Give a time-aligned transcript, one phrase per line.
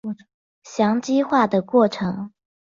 [0.63, 2.33] 羟基化的过程。